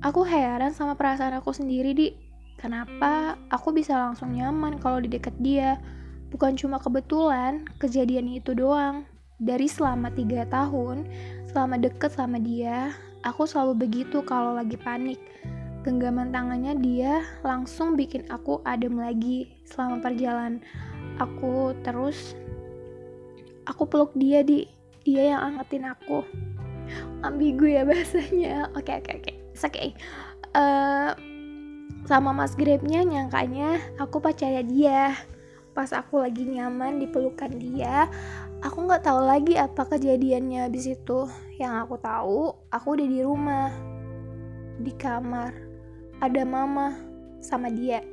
Aku 0.00 0.24
heran 0.24 0.72
sama 0.72 0.96
perasaan 0.96 1.36
aku 1.36 1.52
sendiri, 1.52 1.92
Di. 1.92 2.08
Kenapa 2.56 3.36
aku 3.48 3.72
bisa 3.72 3.96
langsung 3.96 4.36
nyaman 4.36 4.80
kalau 4.80 5.00
di 5.00 5.08
dekat 5.08 5.32
dia? 5.40 5.80
Bukan 6.32 6.56
cuma 6.56 6.80
kebetulan, 6.80 7.64
kejadian 7.80 8.28
itu 8.28 8.52
doang. 8.52 9.08
Dari 9.40 9.64
selama 9.64 10.12
tiga 10.12 10.44
tahun, 10.48 11.08
selama 11.50 11.82
deket 11.82 12.14
sama 12.14 12.38
dia 12.38 12.94
aku 13.26 13.44
selalu 13.44 13.88
begitu 13.88 14.22
kalau 14.24 14.54
lagi 14.54 14.78
panik 14.78 15.18
genggaman 15.82 16.30
tangannya 16.30 16.76
dia 16.78 17.24
langsung 17.42 17.96
bikin 17.98 18.28
aku 18.30 18.62
adem 18.62 19.00
lagi 19.00 19.50
selama 19.66 19.98
perjalanan 19.98 20.62
aku 21.18 21.72
terus 21.82 22.36
aku 23.66 23.88
peluk 23.88 24.12
dia 24.14 24.44
di 24.44 24.68
dia 25.02 25.36
yang 25.36 25.56
angetin 25.56 25.88
aku 25.88 26.22
ambigu 27.26 27.66
ya 27.66 27.82
bahasanya 27.88 28.68
oke 28.76 28.92
oke 28.92 29.10
oke 29.10 29.39
oke 29.64 29.94
uh, 30.56 31.10
sama 32.08 32.32
mas 32.32 32.56
grabnya 32.56 33.04
nyangkanya 33.04 33.78
aku 34.00 34.18
pacarnya 34.18 34.64
dia. 34.64 35.02
Pas 35.70 35.94
aku 35.94 36.18
lagi 36.18 36.42
nyaman 36.42 36.98
di 36.98 37.06
pelukan 37.06 37.54
dia 37.54 38.10
aku 38.60 38.84
nggak 38.84 39.04
tahu 39.04 39.20
lagi 39.24 39.56
apa 39.56 39.86
kejadiannya 39.88 40.68
habis 40.68 40.90
itu. 40.90 41.28
Yang 41.60 41.72
aku 41.86 41.94
tahu 42.00 42.40
aku 42.72 42.86
udah 42.96 43.06
di 43.08 43.20
rumah 43.22 43.68
di 44.80 44.92
kamar. 44.96 45.52
Ada 46.20 46.44
mama 46.44 46.96
sama 47.40 47.72
dia. 47.72 48.04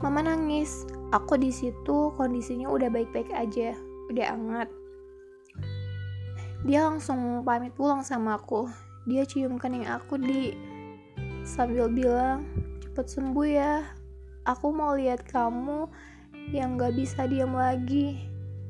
Mama 0.00 0.24
nangis. 0.24 0.88
Aku 1.12 1.40
di 1.40 1.48
situ 1.48 2.12
kondisinya 2.16 2.68
udah 2.68 2.92
baik-baik 2.92 3.32
aja. 3.32 3.72
Udah 4.12 4.26
hangat. 4.32 4.68
Dia 6.64 6.88
langsung 6.88 7.44
pamit 7.44 7.72
pulang 7.76 8.02
sama 8.02 8.36
aku 8.36 8.87
dia 9.08 9.24
cium 9.24 9.56
kening 9.56 9.88
aku 9.88 10.20
di. 10.20 10.52
Sambil 11.48 11.88
bilang 11.88 12.44
cepet 12.84 13.08
sembuh 13.08 13.48
ya. 13.48 13.80
Aku 14.44 14.68
mau 14.68 14.92
lihat 14.92 15.24
kamu 15.24 15.88
yang 16.52 16.76
gak 16.76 16.92
bisa 16.92 17.24
diam 17.24 17.56
lagi. 17.56 18.20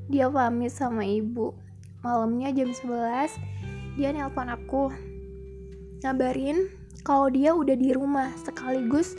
Dia 0.06 0.30
pamit 0.30 0.70
sama 0.70 1.02
ibu. 1.02 1.58
Malamnya 2.06 2.54
jam 2.54 2.70
11 2.70 3.34
dia 3.98 4.14
nelpon 4.14 4.46
aku. 4.46 4.94
Ngabarin 6.06 6.70
kalau 7.02 7.26
dia 7.26 7.50
udah 7.50 7.74
di 7.74 7.90
rumah 7.90 8.30
sekaligus 8.38 9.18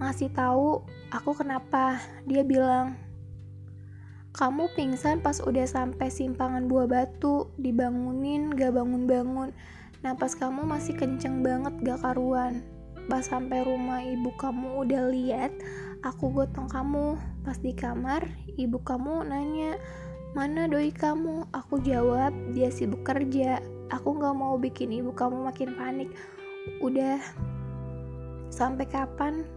ngasih 0.00 0.32
tahu 0.32 0.80
aku 1.12 1.36
kenapa. 1.36 2.00
Dia 2.24 2.40
bilang 2.40 2.96
kamu 4.34 4.72
pingsan 4.74 5.20
pas 5.20 5.38
udah 5.44 5.68
sampai 5.68 6.10
simpangan 6.10 6.66
buah 6.66 6.88
batu 6.90 7.52
dibangunin 7.60 8.50
gak 8.56 8.74
bangun-bangun 8.74 9.54
napas 10.04 10.36
kamu 10.36 10.68
masih 10.68 10.92
kenceng 10.92 11.40
banget 11.40 11.72
gak 11.80 12.04
karuan. 12.04 12.60
Pas 13.08 13.24
sampai 13.24 13.64
rumah 13.64 14.04
ibu 14.04 14.28
kamu 14.36 14.84
udah 14.84 15.08
lihat 15.08 15.52
aku 16.04 16.28
gotong 16.28 16.68
kamu. 16.68 17.16
Pas 17.40 17.56
di 17.56 17.72
kamar 17.72 18.28
ibu 18.60 18.76
kamu 18.84 19.24
nanya 19.24 19.80
mana 20.36 20.68
doi 20.68 20.92
kamu? 20.92 21.48
Aku 21.56 21.80
jawab 21.80 22.36
dia 22.52 22.68
sibuk 22.68 23.00
kerja. 23.00 23.64
Aku 23.88 24.16
nggak 24.20 24.36
mau 24.36 24.60
bikin 24.60 24.92
ibu 24.92 25.16
kamu 25.16 25.40
makin 25.48 25.72
panik. 25.72 26.12
Udah. 26.84 27.20
Sampai 28.52 28.84
kapan 28.84 29.48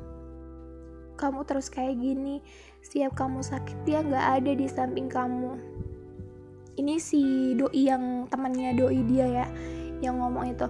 kamu 1.20 1.44
terus 1.44 1.68
kayak 1.68 2.00
gini? 2.00 2.39
Siap 2.88 3.20
kamu 3.20 3.44
sakit 3.44 3.84
dia 3.84 4.00
nggak 4.00 4.25
ada 4.44 4.51
di 4.56 4.68
samping 4.72 5.12
kamu. 5.12 5.60
Ini 6.77 6.96
si 7.04 7.51
doi 7.56 7.92
yang 7.92 8.32
temannya 8.32 8.75
doi 8.77 9.01
dia 9.08 9.27
ya 9.44 9.48
yang 10.04 10.22
ngomong 10.22 10.54
itu 10.54 10.68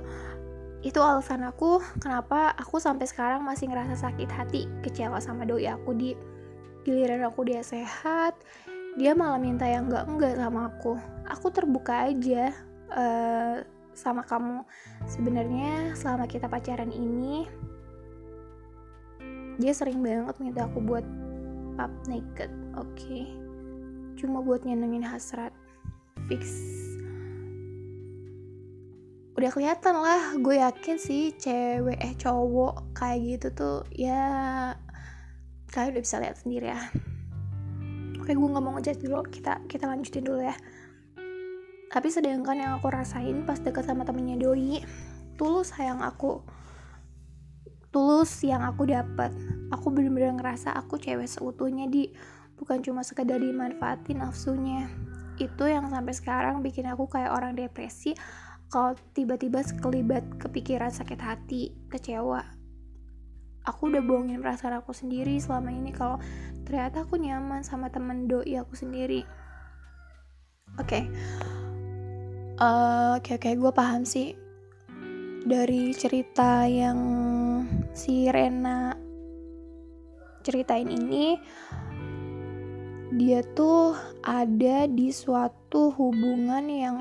itu 0.85 0.99
alasan 1.01 1.41
aku 1.43 1.81
kenapa 1.97 2.53
aku 2.53 2.77
sampai 2.77 3.09
sekarang 3.09 3.41
masih 3.41 3.67
ngerasa 3.67 3.97
sakit 3.97 4.29
hati 4.29 4.69
kecewa 4.85 5.17
sama 5.17 5.43
doi 5.43 5.67
aku 5.67 5.91
di. 5.97 6.13
Giliran 6.87 7.27
aku 7.27 7.43
dia 7.43 7.59
sehat 7.59 8.39
dia 8.95 9.11
malah 9.11 9.37
minta 9.37 9.67
yang 9.67 9.91
enggak 9.91 10.07
enggak 10.07 10.33
sama 10.39 10.71
aku. 10.71 10.95
Aku 11.27 11.51
terbuka 11.51 12.07
aja 12.07 12.55
uh, 12.95 13.59
sama 13.91 14.23
kamu. 14.23 14.63
Sebenarnya 15.05 15.91
selama 15.99 16.25
kita 16.25 16.47
pacaran 16.47 16.93
ini 16.93 17.43
dia 19.59 19.73
sering 19.73 19.99
banget 19.99 20.37
minta 20.39 20.69
aku 20.69 20.79
buat 20.79 21.03
pap 21.75 21.91
naked 22.07 22.49
oke? 22.77 22.95
Okay. 22.95 23.27
cuma 24.17 24.41
buat 24.41 24.65
nyenengin 24.65 25.05
hasrat. 25.05 25.53
Fix 26.25 26.86
udah 29.37 29.53
kelihatan 29.53 30.01
lah 30.01 30.33
gue 30.41 30.57
yakin 30.57 30.97
sih 30.97 31.29
cewek 31.37 32.01
eh 32.01 32.17
cowok 32.17 32.97
kayak 32.97 33.21
gitu 33.21 33.47
tuh 33.53 33.79
ya 33.93 34.73
kalian 35.69 35.93
udah 35.93 36.03
bisa 36.03 36.17
lihat 36.17 36.41
sendiri 36.41 36.73
ya. 36.73 36.81
Oke 38.17 38.33
gue 38.33 38.49
nggak 38.49 38.63
mau 38.65 38.73
ngejat 38.81 38.97
dulu 38.97 39.21
kita 39.29 39.61
kita 39.69 39.85
lanjutin 39.85 40.25
dulu 40.25 40.41
ya. 40.41 40.57
Tapi 41.93 42.09
sedangkan 42.09 42.57
yang 42.57 42.71
aku 42.81 42.89
rasain 42.89 43.45
pas 43.45 43.61
deket 43.61 43.85
sama 43.85 44.09
temennya 44.09 44.41
doi 44.41 44.81
tulus 45.37 45.69
sayang 45.69 46.01
aku. 46.01 46.41
Tulus 47.93 48.41
yang 48.41 48.65
aku 48.65 48.89
dapat 48.89 49.29
aku 49.69 49.93
bener-bener 49.93 50.33
ngerasa 50.33 50.73
aku 50.73 50.97
cewek 50.97 51.29
seutuhnya 51.29 51.85
di. 51.85 52.09
Bukan 52.57 52.81
cuma 52.81 53.05
sekedar 53.05 53.37
dimanfaatin 53.37 54.17
nafsunya. 54.17 54.89
Itu 55.37 55.69
yang 55.69 55.93
sampai 55.93 56.17
sekarang 56.17 56.65
bikin 56.65 56.89
aku 56.89 57.05
kayak 57.05 57.37
orang 57.37 57.53
depresi 57.53 58.17
kalau 58.67 58.95
tiba-tiba 59.15 59.63
sekelibat 59.63 60.23
kepikiran 60.39 60.91
sakit 60.91 61.19
hati, 61.19 61.71
kecewa. 61.87 62.43
Aku 63.67 63.91
udah 63.91 63.99
bohongin 64.03 64.39
perasaan 64.39 64.79
aku 64.79 64.95
sendiri 64.95 65.35
selama 65.39 65.75
ini 65.75 65.91
kalau 65.91 66.19
ternyata 66.63 67.03
aku 67.03 67.19
nyaman 67.19 67.63
sama 67.63 67.91
temen 67.91 68.27
doi 68.27 68.55
aku 68.59 68.75
sendiri. 68.75 69.27
Oke. 70.79 70.87
Okay. 70.87 71.03
Uh, 72.57 73.19
Oke 73.19 73.35
okay, 73.35 73.53
okay. 73.53 73.53
gue 73.59 73.71
paham 73.71 74.07
sih 74.07 74.33
dari 75.47 75.95
cerita 75.95 76.67
yang 76.67 76.99
si 77.95 78.27
Rena 78.27 78.91
ceritain 80.43 80.87
ini 80.87 81.39
dia 83.15 83.39
tuh 83.55 83.95
ada 84.23 84.87
di 84.91 85.11
suatu 85.15 85.91
hubungan 85.95 86.65
yang 86.67 86.97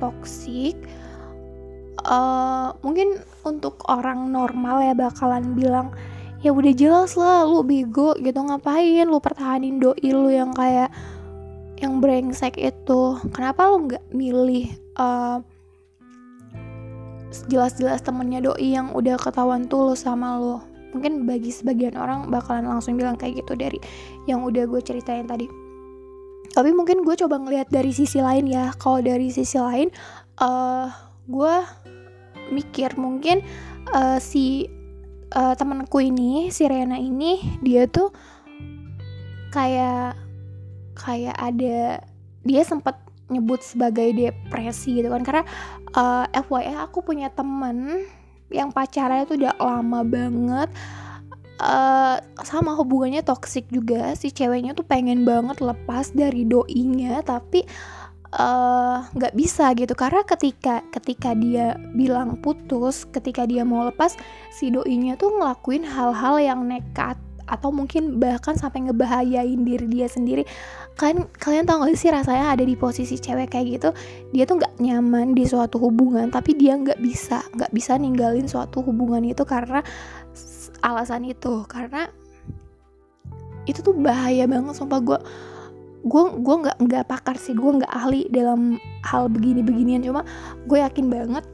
toksik 0.00 0.74
uh, 2.08 2.72
mungkin 2.80 3.20
untuk 3.44 3.80
orang 3.88 4.32
normal 4.32 4.80
ya 4.80 4.96
bakalan 4.96 5.52
bilang 5.52 5.92
ya 6.40 6.56
udah 6.56 6.72
jelas 6.72 7.20
lah 7.20 7.44
lu 7.44 7.60
bego 7.60 8.16
gitu 8.16 8.40
ngapain 8.40 9.04
lu 9.04 9.20
pertahanin 9.20 9.76
doi 9.76 10.08
lu 10.08 10.32
yang 10.32 10.56
kayak 10.56 10.88
yang 11.80 11.96
brengsek 12.04 12.60
itu? 12.60 13.16
Kenapa 13.32 13.72
lu 13.72 13.88
nggak 13.88 14.04
milih 14.12 14.68
uh, 15.00 15.40
jelas-jelas 17.48 18.04
temennya 18.04 18.44
doi 18.44 18.76
yang 18.76 18.92
udah 18.92 19.16
ketahuan 19.16 19.64
tulus 19.64 20.04
sama 20.04 20.36
lo 20.36 20.60
mungkin 20.90 21.22
bagi 21.22 21.54
sebagian 21.54 21.94
orang 21.94 22.26
bakalan 22.26 22.66
langsung 22.66 22.98
bilang 22.98 23.14
kayak 23.14 23.46
gitu 23.46 23.54
dari 23.54 23.78
yang 24.26 24.42
udah 24.42 24.66
gue 24.66 24.82
ceritain 24.82 25.22
tadi 25.22 25.46
tapi 26.50 26.74
mungkin 26.74 27.06
gue 27.06 27.14
coba 27.14 27.38
ngeliat 27.38 27.70
dari 27.70 27.94
sisi 27.94 28.18
lain 28.18 28.50
ya. 28.50 28.74
Kalau 28.74 28.98
dari 28.98 29.30
sisi 29.30 29.56
lain 29.56 29.88
uh, 30.42 30.90
gue 31.30 31.54
mikir 32.50 32.98
mungkin 32.98 33.42
uh, 33.94 34.18
si 34.18 34.66
uh, 35.34 35.54
temanku 35.54 36.02
ini 36.02 36.50
si 36.50 36.66
Rena 36.66 36.98
ini 36.98 37.38
dia 37.62 37.86
tuh 37.86 38.10
kayak 39.54 40.18
kayak 40.98 41.36
ada 41.38 42.02
dia 42.42 42.62
sempat 42.66 42.98
nyebut 43.30 43.62
sebagai 43.62 44.10
depresi 44.10 44.98
gitu 44.98 45.08
kan. 45.10 45.22
Karena 45.22 45.44
uh, 45.94 46.26
FYI 46.34 46.74
aku 46.82 47.06
punya 47.06 47.30
temen 47.30 48.02
yang 48.50 48.74
pacarnya 48.74 49.22
tuh 49.22 49.38
udah 49.38 49.54
lama 49.62 50.02
banget 50.02 50.70
uh, 51.60 52.16
sama 52.42 52.74
hubungannya 52.74 53.20
toksik 53.20 53.68
juga. 53.68 54.16
Si 54.16 54.32
ceweknya 54.32 54.72
tuh 54.72 54.88
pengen 54.88 55.22
banget 55.28 55.60
lepas 55.60 56.10
dari 56.16 56.48
doinya 56.48 57.20
tapi 57.20 57.62
eh, 58.30 58.96
nggak 59.04 59.34
uh, 59.34 59.38
bisa 59.38 59.70
gitu. 59.76 59.92
Karena 59.92 60.24
ketika 60.24 60.82
ketika 60.90 61.36
dia 61.36 61.76
bilang 61.92 62.40
putus 62.40 63.04
ketika 63.12 63.44
dia 63.44 63.62
mau 63.62 63.86
lepas 63.86 64.16
si 64.50 64.72
doinya 64.72 65.14
tuh 65.20 65.36
ngelakuin 65.36 65.84
hal-hal 65.84 66.40
yang 66.40 66.64
nekat 66.66 67.20
atau 67.50 67.74
mungkin 67.74 68.22
bahkan 68.22 68.54
sampai 68.54 68.86
ngebahayain 68.86 69.66
diri 69.66 69.86
dia 69.90 70.06
sendiri. 70.06 70.46
Kan 70.94 71.26
kalian 71.42 71.66
tau 71.66 71.82
gak 71.82 71.98
sih 71.98 72.14
rasanya 72.14 72.54
ada 72.54 72.62
di 72.62 72.78
posisi 72.78 73.18
cewek 73.18 73.50
kayak 73.50 73.66
gitu? 73.74 73.90
Dia 74.30 74.46
tuh 74.46 74.62
nggak 74.62 74.78
nyaman 74.78 75.34
di 75.34 75.42
suatu 75.44 75.82
hubungan 75.82 76.30
tapi 76.30 76.54
dia 76.54 76.78
nggak 76.78 77.02
bisa 77.02 77.42
nggak 77.58 77.74
bisa 77.74 77.98
ninggalin 77.98 78.46
suatu 78.46 78.86
hubungan 78.86 79.26
itu 79.26 79.42
karena 79.42 79.82
alasan 80.80 81.28
itu 81.28 81.64
karena 81.68 82.08
itu 83.68 83.84
tuh 83.84 83.94
bahaya 83.94 84.48
banget 84.48 84.74
sumpah. 84.76 85.00
Gue 85.00 85.18
gue 86.00 86.24
gue 86.40 86.56
nggak 86.64 86.76
nggak 86.80 87.04
pakar 87.12 87.36
sih 87.36 87.52
gue 87.52 87.76
nggak 87.76 87.92
ahli 87.92 88.24
dalam 88.32 88.80
hal 89.04 89.28
begini 89.28 89.60
beginian 89.60 90.00
cuma 90.00 90.24
gue 90.64 90.80
yakin 90.80 91.12
banget 91.12 91.44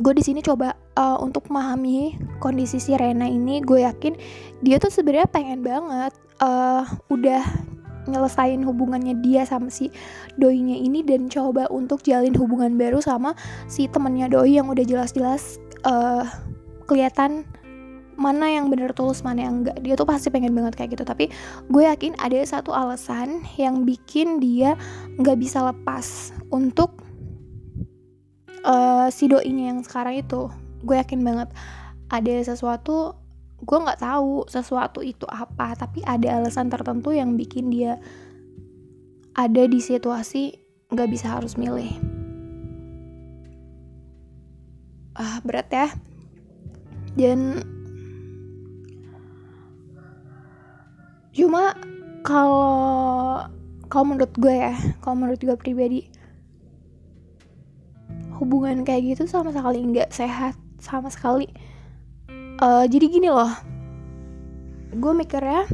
gue 0.00 0.12
di 0.16 0.24
sini 0.24 0.40
coba 0.40 0.72
uh, 0.96 1.20
untuk 1.20 1.44
memahami 1.52 2.16
kondisi 2.40 2.80
si 2.80 2.96
Rena 2.96 3.28
ini 3.28 3.60
gue 3.60 3.84
yakin 3.84 4.16
dia 4.64 4.80
tuh 4.80 4.88
sebenarnya 4.88 5.28
pengen 5.28 5.60
banget 5.60 6.16
uh, 6.40 6.88
udah 7.12 7.44
nyelesain 8.08 8.64
hubungannya 8.64 9.20
dia 9.20 9.44
sama 9.44 9.68
si 9.68 9.92
doinya 10.40 10.72
ini 10.72 11.04
dan 11.04 11.28
coba 11.28 11.68
untuk 11.68 12.00
jalin 12.00 12.32
hubungan 12.32 12.80
baru 12.80 13.04
sama 13.04 13.36
si 13.68 13.92
temennya 13.92 14.32
doi 14.32 14.56
yang 14.56 14.72
udah 14.72 14.82
jelas-jelas 14.88 15.60
uh, 15.84 16.24
kelihatan 16.88 17.44
mana 18.20 18.52
yang 18.52 18.68
bener 18.68 18.92
tulus 18.92 19.24
mana 19.24 19.48
yang 19.48 19.64
enggak. 19.64 19.80
Dia 19.80 19.96
tuh 19.96 20.04
pasti 20.04 20.28
pengen 20.28 20.52
banget 20.52 20.76
kayak 20.76 20.92
gitu. 20.92 21.08
Tapi 21.08 21.32
gue 21.72 21.82
yakin 21.88 22.20
ada 22.20 22.36
satu 22.44 22.76
alasan 22.76 23.40
yang 23.56 23.88
bikin 23.88 24.36
dia 24.44 24.76
nggak 25.16 25.40
bisa 25.40 25.64
lepas 25.64 26.36
untuk 26.52 27.00
uh, 28.68 29.08
si 29.08 29.24
doinya 29.24 29.72
yang 29.72 29.80
sekarang 29.80 30.20
itu. 30.20 30.52
Gue 30.84 31.00
yakin 31.00 31.24
banget 31.24 31.48
ada 32.12 32.34
sesuatu 32.44 33.16
gue 33.60 33.76
nggak 33.76 34.00
tahu 34.00 34.48
sesuatu 34.48 35.04
itu 35.04 35.28
apa 35.28 35.76
tapi 35.76 36.00
ada 36.08 36.40
alasan 36.40 36.72
tertentu 36.72 37.12
yang 37.12 37.36
bikin 37.36 37.68
dia 37.68 38.00
ada 39.36 39.68
di 39.68 39.80
situasi 39.80 40.56
nggak 40.92 41.08
bisa 41.08 41.40
harus 41.40 41.56
milih. 41.56 41.88
Ah 45.16 45.40
berat 45.40 45.68
ya. 45.72 45.88
Dan 47.18 47.60
cuma 51.40 51.72
kalau 52.20 53.48
kalau 53.88 54.04
menurut 54.12 54.32
gue 54.36 54.52
ya 54.52 54.76
kalau 55.00 55.24
menurut 55.24 55.40
gue 55.40 55.56
pribadi 55.56 56.00
hubungan 58.36 58.84
kayak 58.84 59.16
gitu 59.16 59.24
sama 59.24 59.52
sekali 59.52 59.80
nggak 59.84 60.12
sehat 60.12 60.56
sama 60.80 61.12
sekali. 61.12 61.48
Uh, 62.60 62.84
jadi 62.84 63.08
gini 63.08 63.28
loh 63.32 63.48
gue 64.90 65.12
mikirnya 65.16 65.64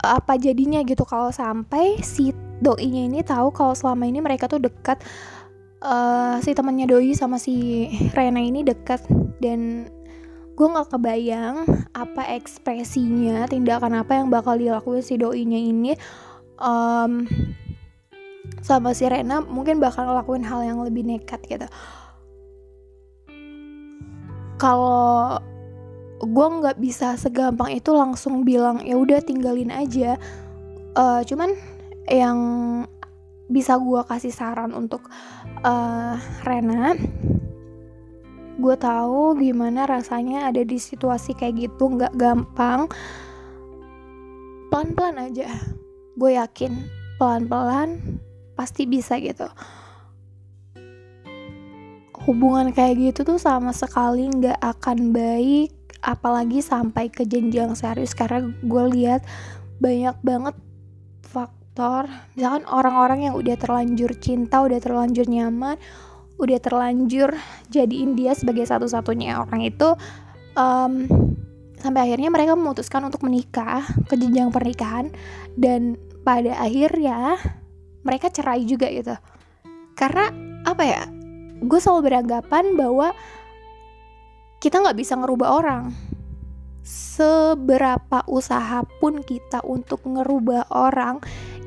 apa 0.00 0.40
jadinya 0.40 0.80
gitu 0.80 1.04
kalau 1.04 1.28
sampai 1.28 2.00
si 2.00 2.32
doinya 2.64 3.04
ini 3.04 3.20
tahu 3.20 3.52
kalau 3.52 3.76
selama 3.76 4.08
ini 4.08 4.24
mereka 4.24 4.48
tuh 4.48 4.58
dekat 4.58 4.96
uh, 5.84 6.40
si 6.40 6.56
temannya 6.56 6.88
doi 6.88 7.12
sama 7.12 7.36
si 7.36 7.86
Rena 8.16 8.40
ini 8.40 8.64
dekat 8.64 9.04
dan 9.44 9.92
gue 10.54 10.66
nggak 10.66 10.92
kebayang 10.92 11.64
apa 11.96 12.22
ekspresinya 12.36 13.48
tindakan 13.48 14.02
apa 14.02 14.20
yang 14.20 14.28
bakal 14.28 14.60
dilakuin 14.60 15.00
si 15.00 15.16
doinya 15.16 15.56
ini 15.56 15.96
um, 16.60 17.24
sama 18.60 18.92
si 18.92 19.08
Rena 19.08 19.40
mungkin 19.40 19.80
bakal 19.80 20.04
ngelakuin 20.04 20.44
hal 20.44 20.60
yang 20.62 20.78
lebih 20.84 21.06
nekat 21.06 21.40
gitu. 21.48 21.66
Kalau 24.60 25.40
gue 26.20 26.46
nggak 26.60 26.76
bisa 26.76 27.16
segampang 27.16 27.72
itu 27.72 27.96
langsung 27.96 28.44
bilang 28.44 28.84
ya 28.84 29.00
udah 29.00 29.24
tinggalin 29.24 29.72
aja. 29.72 30.20
Uh, 30.92 31.24
cuman 31.24 31.56
yang 32.10 32.38
bisa 33.50 33.80
gue 33.80 34.00
kasih 34.06 34.34
saran 34.34 34.76
untuk 34.76 35.08
uh, 35.64 36.14
Rena 36.44 36.94
gue 38.58 38.76
tahu 38.80 39.38
gimana 39.38 39.86
rasanya 39.86 40.50
ada 40.50 40.64
di 40.64 40.80
situasi 40.80 41.36
kayak 41.36 41.70
gitu 41.70 41.94
nggak 41.94 42.16
gampang. 42.18 42.90
Pelan-pelan 44.72 45.30
aja. 45.30 45.50
Gue 46.18 46.34
yakin 46.34 46.74
pelan-pelan 47.20 48.18
pasti 48.58 48.88
bisa 48.88 49.20
gitu. 49.20 49.46
Hubungan 52.26 52.74
kayak 52.74 52.98
gitu 52.98 53.20
tuh 53.22 53.40
sama 53.40 53.70
sekali 53.70 54.28
nggak 54.28 54.58
akan 54.60 55.14
baik 55.14 55.72
apalagi 56.00 56.64
sampai 56.64 57.12
ke 57.12 57.28
jenjang 57.28 57.76
serius. 57.78 58.16
Karena 58.16 58.44
gue 58.44 58.84
lihat 58.96 59.22
banyak 59.80 60.16
banget 60.20 60.56
faktor 61.24 62.10
misalkan 62.36 62.66
orang-orang 62.68 63.30
yang 63.30 63.34
udah 63.38 63.56
terlanjur 63.56 64.12
cinta 64.18 64.60
udah 64.60 64.76
terlanjur 64.82 65.24
nyaman 65.24 65.80
udah 66.40 66.58
terlanjur 66.58 67.36
jadiin 67.68 68.16
dia 68.16 68.32
sebagai 68.32 68.64
satu-satunya 68.64 69.44
orang 69.44 69.68
itu 69.68 69.92
um, 70.56 71.04
sampai 71.80 72.10
akhirnya 72.10 72.28
mereka 72.28 72.52
memutuskan 72.56 73.04
untuk 73.08 73.24
menikah 73.24 73.84
ke 74.08 74.14
jenjang 74.16 74.52
pernikahan. 74.52 75.12
Dan 75.56 75.96
pada 76.24 76.56
akhirnya 76.60 77.40
mereka 78.04 78.28
cerai 78.28 78.64
juga 78.68 78.88
gitu. 78.92 79.16
Karena 79.96 80.28
apa 80.64 80.84
ya 80.84 81.02
gue 81.60 81.78
selalu 81.80 82.12
beranggapan 82.12 82.76
bahwa 82.76 83.12
kita 84.60 84.80
nggak 84.80 84.98
bisa 85.00 85.16
ngerubah 85.16 85.48
orang. 85.48 85.82
Seberapa 86.80 88.24
usaha 88.24 88.80
pun 89.00 89.20
kita 89.20 89.60
untuk 89.64 90.00
ngerubah 90.04 90.72
orang 90.72 91.20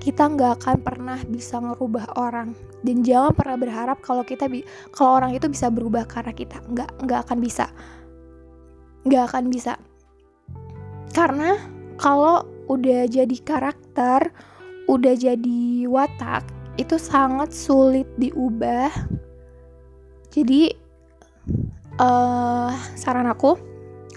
kita 0.04 0.28
nggak 0.28 0.60
akan 0.60 0.78
pernah 0.84 1.20
bisa 1.24 1.64
ngerubah 1.64 2.20
orang. 2.20 2.52
Dan 2.84 3.02
jangan 3.08 3.32
pernah 3.32 3.56
berharap 3.56 4.04
kalau 4.04 4.28
kita 4.28 4.52
bi 4.52 4.68
kalau 4.92 5.24
orang 5.24 5.32
itu 5.32 5.48
bisa 5.48 5.72
berubah 5.72 6.04
karena 6.04 6.36
kita. 6.36 6.60
Nggak 6.68 6.90
nggak 7.08 7.20
akan 7.24 7.40
bisa. 7.40 7.72
Nggak 9.08 9.24
akan 9.32 9.44
bisa. 9.48 9.74
Karena 11.16 11.56
kalau 11.96 12.44
udah 12.68 13.08
jadi 13.08 13.38
karakter 13.44 14.28
udah 14.92 15.16
jadi 15.16 15.88
watak 15.88 16.44
itu 16.76 17.00
sangat 17.00 17.56
sulit 17.56 18.08
diubah. 18.20 18.92
Jadi 20.34 20.74
uh, 22.04 22.72
saran 23.00 23.32
aku 23.32 23.56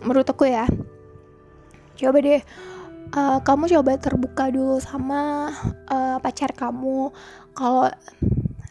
menurut 0.03 0.27
aku 0.29 0.49
ya 0.49 0.66
coba 1.96 2.20
deh 2.20 2.42
uh, 3.14 3.38
kamu 3.44 3.70
coba 3.70 3.98
terbuka 4.00 4.50
dulu 4.50 4.80
sama 4.82 5.52
uh, 5.86 6.16
pacar 6.18 6.50
kamu. 6.56 7.12
Kalau 7.54 7.90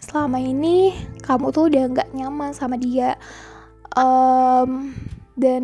selama 0.02 0.38
ini 0.42 0.92
kamu 1.24 1.52
tuh 1.56 1.72
udah 1.72 1.84
nggak 1.92 2.10
nyaman 2.14 2.52
sama 2.52 2.76
dia 2.78 3.18
um, 3.96 4.94
dan 5.36 5.64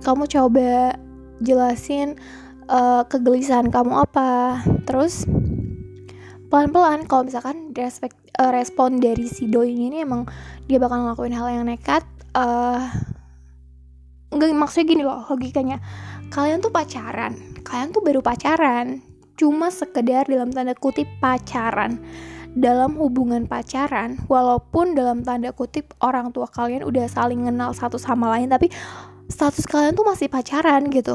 kamu 0.00 0.24
coba 0.30 0.96
jelasin 1.40 2.16
uh, 2.70 3.02
kegelisahan 3.08 3.68
kamu 3.68 4.04
apa. 4.06 4.62
Terus 4.86 5.26
pelan-pelan 6.50 7.06
kalau 7.06 7.26
misalkan 7.26 7.70
respect, 7.74 8.18
uh, 8.38 8.50
respon 8.50 8.98
dari 8.98 9.30
si 9.30 9.46
doi 9.46 9.70
ini 9.70 10.02
emang 10.02 10.26
dia 10.66 10.82
bakal 10.82 11.06
ngelakuin 11.06 11.34
hal 11.36 11.48
yang 11.50 11.66
nekat 11.66 12.02
uh, 12.34 12.90
nggak 14.30 14.54
maksudnya 14.54 14.86
gini 14.86 15.02
loh 15.02 15.26
logikanya 15.26 15.82
kalian 16.30 16.62
tuh 16.62 16.70
pacaran. 16.70 17.34
Kalian 17.66 17.90
tuh 17.90 18.00
baru 18.00 18.22
pacaran. 18.22 19.02
Cuma 19.34 19.68
sekedar 19.68 20.30
dalam 20.30 20.54
tanda 20.54 20.72
kutip 20.78 21.10
pacaran. 21.18 21.98
Dalam 22.50 22.98
hubungan 22.98 23.46
pacaran 23.46 24.18
walaupun 24.26 24.98
dalam 24.98 25.22
tanda 25.22 25.54
kutip 25.54 25.94
orang 26.02 26.34
tua 26.34 26.50
kalian 26.50 26.82
udah 26.82 27.06
saling 27.06 27.46
kenal 27.46 27.70
satu 27.70 27.94
sama 27.94 28.26
lain 28.34 28.50
tapi 28.50 28.66
status 29.30 29.70
kalian 29.70 29.94
tuh 29.94 30.06
masih 30.06 30.26
pacaran 30.26 30.86
gitu. 30.90 31.14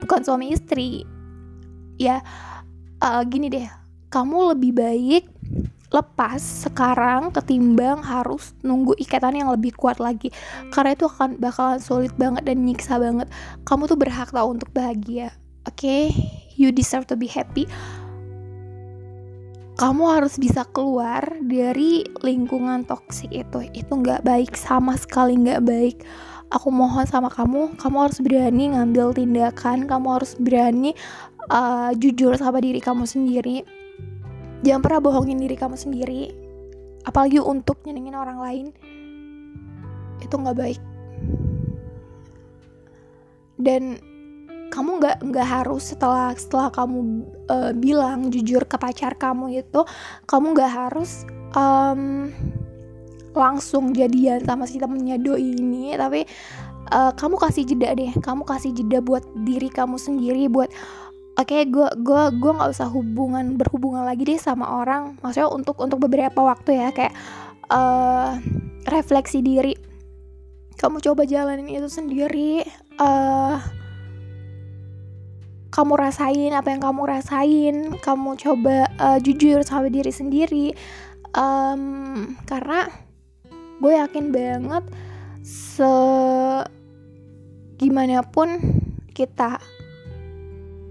Bukan 0.00 0.20
suami 0.24 0.52
istri. 0.52 1.08
Ya 1.96 2.20
uh, 3.00 3.22
gini 3.24 3.48
deh. 3.48 3.68
Kamu 4.12 4.54
lebih 4.56 4.76
baik 4.76 5.33
lepas 5.94 6.42
sekarang 6.66 7.30
ketimbang 7.30 8.02
harus 8.02 8.50
nunggu 8.66 8.98
ikatan 8.98 9.38
yang 9.38 9.54
lebih 9.54 9.70
kuat 9.78 10.02
lagi. 10.02 10.34
Karena 10.74 10.98
itu 10.98 11.06
akan 11.06 11.38
bakalan 11.38 11.78
sulit 11.78 12.10
banget 12.18 12.42
dan 12.50 12.66
nyiksa 12.66 12.98
banget. 12.98 13.30
Kamu 13.62 13.86
tuh 13.86 13.94
berhak 13.94 14.34
tau 14.34 14.50
untuk 14.50 14.74
bahagia 14.74 15.30
oke? 15.70 15.78
Okay? 15.78 16.10
you 16.56 16.70
deserve 16.70 17.06
to 17.06 17.18
be 17.18 17.26
happy. 17.26 17.66
Kamu 19.74 20.06
harus 20.06 20.38
bisa 20.38 20.62
keluar 20.70 21.26
dari 21.42 22.06
lingkungan 22.22 22.86
toksik 22.86 23.34
itu. 23.34 23.66
Itu 23.74 23.98
nggak 23.98 24.22
baik 24.22 24.54
sama 24.54 24.94
sekali 24.94 25.34
nggak 25.34 25.66
baik. 25.66 25.96
Aku 26.54 26.70
mohon 26.70 27.02
sama 27.10 27.26
kamu 27.26 27.74
kamu 27.74 27.96
harus 27.98 28.22
berani 28.22 28.70
ngambil 28.70 29.10
tindakan 29.18 29.90
kamu 29.90 30.06
harus 30.14 30.38
berani 30.38 30.94
uh, 31.50 31.90
jujur 31.98 32.38
sama 32.38 32.62
diri 32.62 32.78
kamu 32.78 33.02
sendiri 33.02 33.66
jangan 34.64 34.80
pernah 34.80 35.00
bohongin 35.04 35.36
diri 35.36 35.54
kamu 35.54 35.76
sendiri. 35.76 36.32
Apalagi 37.04 37.36
untuk 37.38 37.84
nyenengin 37.84 38.16
orang 38.16 38.38
lain. 38.40 38.66
Itu 40.24 40.40
nggak 40.40 40.56
baik. 40.56 40.80
Dan 43.60 44.00
kamu 44.72 44.98
nggak 44.98 45.16
nggak 45.30 45.46
harus 45.46 45.94
setelah 45.94 46.34
setelah 46.34 46.72
kamu 46.72 46.98
uh, 47.46 47.70
bilang 47.78 48.32
jujur 48.32 48.66
ke 48.66 48.74
pacar 48.74 49.14
kamu 49.14 49.62
itu 49.62 49.86
kamu 50.26 50.50
nggak 50.50 50.72
harus 50.72 51.22
um, 51.54 52.34
langsung 53.30 53.94
jadian 53.94 54.42
sama 54.42 54.66
si 54.66 54.80
temennya 54.80 55.20
doi 55.20 55.54
ini. 55.54 55.94
Tapi 55.94 56.26
uh, 56.90 57.12
kamu 57.14 57.36
kasih 57.38 57.62
jeda 57.68 57.94
deh. 57.94 58.10
Kamu 58.18 58.42
kasih 58.48 58.74
jeda 58.74 58.98
buat 59.04 59.22
diri 59.46 59.68
kamu 59.70 60.00
sendiri 60.00 60.50
buat 60.50 60.72
oke 61.34 61.46
okay, 61.50 61.66
gue 61.66 61.88
gue 62.00 62.22
gue 62.38 62.52
nggak 62.54 62.70
usah 62.70 62.88
hubungan 62.90 63.58
berhubungan 63.58 64.06
lagi 64.06 64.22
deh 64.26 64.38
sama 64.38 64.82
orang. 64.82 65.18
Maksudnya 65.20 65.50
untuk 65.50 65.76
untuk 65.82 65.98
beberapa 66.02 66.40
waktu 66.42 66.78
ya 66.78 66.88
kayak 66.94 67.14
uh, 67.70 68.38
refleksi 68.88 69.42
diri. 69.42 69.74
Kamu 70.74 70.98
coba 70.98 71.22
jalanin 71.26 71.70
itu 71.70 71.86
sendiri 71.86 72.66
uh, 72.98 73.62
kamu 75.74 75.98
rasain 75.98 76.54
apa 76.54 76.70
yang 76.70 76.82
kamu 76.82 77.02
rasain. 77.02 77.76
Kamu 77.98 78.38
coba 78.38 78.86
uh, 79.02 79.18
jujur 79.18 79.66
sama 79.66 79.90
diri 79.90 80.14
sendiri. 80.14 80.70
Um, 81.34 82.38
karena 82.46 82.86
gue 83.82 83.92
yakin 83.98 84.30
banget 84.30 84.86
se 85.42 85.92
gimana 87.74 88.22
pun 88.22 88.54
kita 89.10 89.58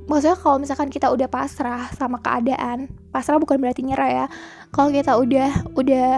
maksudnya 0.05 0.37
kalau 0.37 0.57
misalkan 0.59 0.89
kita 0.91 1.09
udah 1.09 1.27
pasrah 1.31 1.87
sama 1.95 2.19
keadaan 2.19 2.91
pasrah 3.13 3.37
bukan 3.37 3.61
berarti 3.61 3.85
nyerah 3.85 4.09
ya. 4.09 4.25
Kalau 4.73 4.89
kita 4.89 5.13
udah 5.15 5.49
udah 5.77 6.09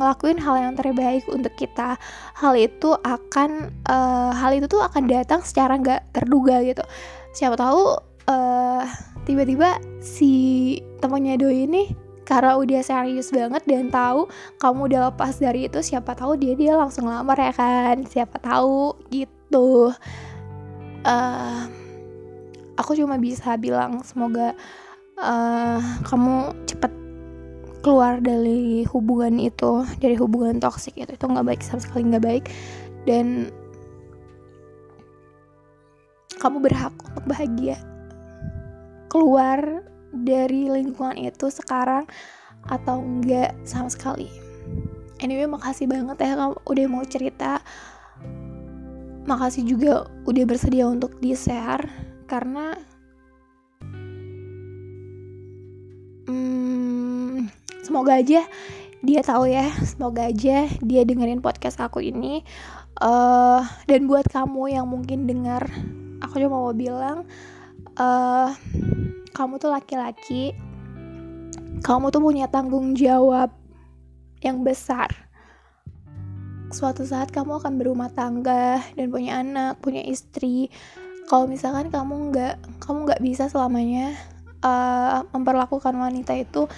ngelakuin 0.00 0.40
hal 0.40 0.56
yang 0.56 0.74
terbaik 0.74 1.28
untuk 1.28 1.52
kita 1.60 2.00
hal 2.40 2.54
itu 2.56 2.96
akan 3.04 3.68
uh, 3.84 4.32
hal 4.32 4.56
itu 4.56 4.64
tuh 4.64 4.80
akan 4.80 5.04
datang 5.04 5.44
secara 5.44 5.76
nggak 5.76 6.16
terduga 6.16 6.64
gitu. 6.64 6.80
Siapa 7.36 7.60
tahu 7.60 8.00
uh, 8.26 8.82
tiba-tiba 9.28 9.76
si 10.00 10.32
temannya 11.04 11.36
doi 11.36 11.68
ini 11.68 11.92
karena 12.24 12.56
udah 12.56 12.80
serius 12.80 13.34
banget 13.34 13.66
dan 13.66 13.90
tahu 13.90 14.30
kamu 14.62 14.80
udah 14.86 15.00
lepas 15.12 15.36
dari 15.42 15.66
itu 15.66 15.82
siapa 15.82 16.14
tahu 16.14 16.38
dia 16.38 16.54
dia 16.56 16.72
langsung 16.78 17.04
lamar 17.04 17.36
ya 17.36 17.52
kan? 17.52 18.00
Siapa 18.08 18.40
tahu 18.40 18.96
gitu. 19.12 19.92
Uh, 21.04 21.79
aku 22.80 22.96
cuma 22.96 23.20
bisa 23.20 23.60
bilang 23.60 24.00
semoga 24.00 24.56
uh, 25.20 25.80
kamu 26.08 26.56
cepet 26.64 26.88
keluar 27.84 28.20
dari 28.20 28.84
hubungan 28.88 29.36
itu 29.36 29.84
dari 30.00 30.16
hubungan 30.16 30.56
toksik 30.56 30.96
itu. 30.96 31.12
Itu 31.12 31.28
nggak 31.28 31.44
baik 31.44 31.60
sama 31.60 31.84
sekali 31.84 32.08
nggak 32.08 32.24
baik. 32.24 32.44
Dan 33.04 33.52
kamu 36.40 36.64
berhak 36.64 36.96
untuk 37.04 37.24
bahagia. 37.28 37.76
Keluar 39.12 39.84
dari 40.16 40.72
lingkungan 40.72 41.20
itu 41.20 41.52
sekarang 41.52 42.08
atau 42.64 43.04
enggak 43.04 43.52
sama 43.68 43.92
sekali. 43.92 44.32
Anyway 45.20 45.44
makasih 45.44 45.84
banget 45.84 46.16
ya 46.24 46.32
kamu 46.36 46.56
udah 46.64 46.86
mau 46.88 47.04
cerita. 47.04 47.60
Makasih 49.28 49.68
juga 49.68 50.08
udah 50.24 50.44
bersedia 50.48 50.88
untuk 50.88 51.20
di 51.20 51.36
share 51.36 52.09
karena 52.30 52.78
hmm, 56.30 57.50
semoga 57.82 58.22
aja 58.22 58.46
dia 59.02 59.20
tahu 59.26 59.50
ya 59.50 59.66
semoga 59.82 60.30
aja 60.30 60.70
dia 60.78 61.02
dengerin 61.02 61.42
podcast 61.42 61.82
aku 61.82 61.98
ini. 61.98 62.46
Uh, 63.00 63.64
dan 63.88 64.04
buat 64.04 64.28
kamu 64.28 64.76
yang 64.76 64.86
mungkin 64.86 65.24
dengar 65.24 65.64
aku 66.20 66.36
cuma 66.36 66.68
mau 66.68 66.74
bilang 66.76 67.26
uh, 67.98 68.54
kamu 69.34 69.58
tuh 69.58 69.72
laki-laki. 69.74 70.54
Kamu 71.80 72.12
tuh 72.12 72.20
punya 72.20 72.44
tanggung 72.46 72.92
jawab 72.92 73.50
yang 74.44 74.60
besar. 74.60 75.08
Suatu 76.70 77.02
saat 77.08 77.32
kamu 77.32 77.58
akan 77.58 77.80
berumah 77.80 78.12
tangga 78.12 78.84
dan 78.94 79.08
punya 79.08 79.40
anak 79.40 79.80
punya 79.80 80.04
istri 80.04 80.68
kalau 81.26 81.44
misalkan 81.50 81.92
kamu 81.92 82.32
nggak 82.32 82.54
kamu 82.80 82.98
nggak 83.10 83.22
bisa 83.22 83.50
selamanya 83.50 84.16
uh, 84.64 85.26
memperlakukan 85.34 85.92
wanita 85.96 86.36
itu 86.38 86.68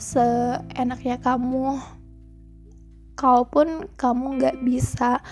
seenaknya 0.00 1.22
kamu 1.22 1.78
kalaupun 3.14 3.86
kamu 3.94 4.26
nggak 4.40 4.56
bisa 4.66 5.22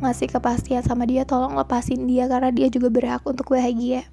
ngasih 0.00 0.32
kepastian 0.32 0.82
sama 0.82 1.06
dia 1.06 1.22
tolong 1.22 1.54
lepasin 1.54 2.08
dia 2.08 2.26
karena 2.26 2.50
dia 2.50 2.66
juga 2.66 2.90
berhak 2.90 3.22
untuk 3.28 3.54
bahagia. 3.54 4.08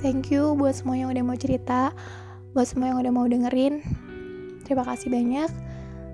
Thank 0.00 0.32
you 0.32 0.56
buat 0.56 0.74
semua 0.78 0.98
yang 0.98 1.12
udah 1.12 1.22
mau 1.22 1.36
cerita 1.36 1.92
buat 2.52 2.68
semua 2.68 2.92
yang 2.92 2.98
udah 3.00 3.12
mau 3.12 3.26
dengerin. 3.28 3.82
Terima 4.64 4.84
kasih 4.86 5.12
banyak. 5.12 5.50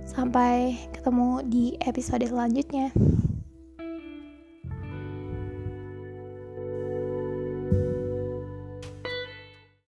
Sampai 0.09 0.81
ketemu 0.97 1.45
di 1.45 1.77
episode 1.85 2.25
selanjutnya 2.25 2.91